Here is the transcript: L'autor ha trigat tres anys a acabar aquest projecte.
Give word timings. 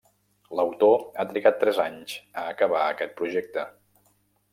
L'autor 0.59 1.03
ha 1.19 1.25
trigat 1.33 1.59
tres 1.63 1.81
anys 1.83 2.15
a 2.45 2.47
acabar 2.55 2.81
aquest 2.87 3.13
projecte. 3.21 3.67